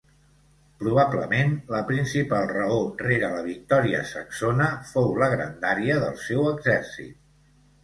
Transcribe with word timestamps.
Probablement, 0.83 1.51
la 1.73 1.81
principal 1.89 2.47
raó 2.53 2.79
rere 3.03 3.29
la 3.35 3.45
victòria 3.49 4.01
saxona 4.13 4.71
fou 4.95 5.15
la 5.25 5.31
grandària 5.37 6.01
del 6.07 6.19
seu 6.27 6.51
exèrcit. 6.57 7.17